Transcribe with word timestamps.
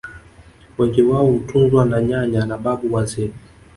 Wengi 0.77 1.01
wao 1.01 1.25
hutunzwa 1.25 1.85
na 1.85 2.01
nyanya 2.01 2.45
na 2.45 2.57
babu 2.57 2.93
wazee 2.93 3.31